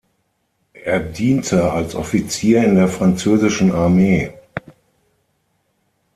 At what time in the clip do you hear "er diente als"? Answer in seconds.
0.73-1.93